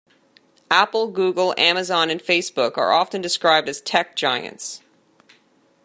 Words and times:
Apple, 0.71 1.11
Google, 1.11 1.53
Amazon 1.59 2.09
and 2.09 2.19
Facebook 2.19 2.75
are 2.75 2.91
often 2.91 3.21
described 3.21 3.69
as 3.69 3.81
tech 3.81 4.15
giants. 4.15 4.81